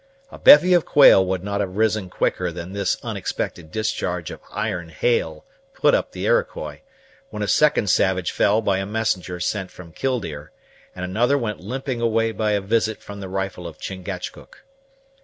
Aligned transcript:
A 0.31 0.39
bevy 0.39 0.73
of 0.73 0.83
quail 0.83 1.23
would 1.23 1.43
not 1.43 1.59
have 1.61 1.75
risen 1.75 2.09
quicker 2.09 2.51
than 2.51 2.73
this 2.73 2.97
unexpected 3.03 3.71
discharge 3.71 4.31
of 4.31 4.41
iron 4.51 4.89
hail 4.89 5.45
put 5.75 5.93
up 5.93 6.11
the 6.11 6.25
Iroquois; 6.25 6.79
when 7.29 7.43
a 7.43 7.47
second 7.47 7.87
savage 7.87 8.31
fell 8.31 8.63
by 8.63 8.79
a 8.79 8.85
messenger 8.87 9.39
sent 9.39 9.69
from 9.69 9.91
Killdeer, 9.91 10.51
and 10.95 11.05
another 11.05 11.37
went 11.37 11.59
limping 11.61 12.01
away 12.01 12.31
by 12.31 12.53
a 12.53 12.61
visit 12.61 12.99
from 12.99 13.19
the 13.19 13.29
rifle 13.29 13.67
of 13.67 13.77
Chingachgook. 13.77 14.65